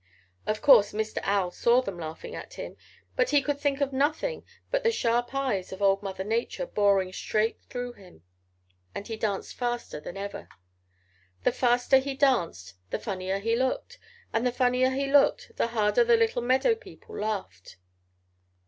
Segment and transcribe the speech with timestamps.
[0.47, 1.19] "Of course Mr.
[1.21, 2.75] Owl saw them laughing at him,
[3.15, 7.13] but he could think of nothing but the sharp eyes of old Mother Nature boring
[7.13, 8.23] straight through him,
[8.95, 10.49] and he danced faster than ever.
[11.43, 13.99] The faster he danced the funnier he looked,
[14.33, 17.77] and the funnier he looked the harder the little meadow people laughed.